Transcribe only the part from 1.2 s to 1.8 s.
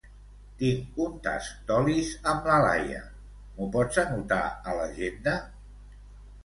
tast